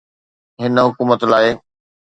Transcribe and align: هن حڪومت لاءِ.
هن 0.61 0.73
حڪومت 0.85 1.21
لاءِ. 1.31 1.47